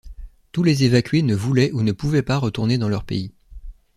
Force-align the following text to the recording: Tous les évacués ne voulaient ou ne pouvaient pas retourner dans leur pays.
Tous 0.51 0.63
les 0.63 0.83
évacués 0.83 1.21
ne 1.21 1.35
voulaient 1.35 1.71
ou 1.73 1.83
ne 1.83 1.91
pouvaient 1.91 2.23
pas 2.23 2.39
retourner 2.39 2.79
dans 2.79 2.89
leur 2.89 3.03
pays. 3.03 3.31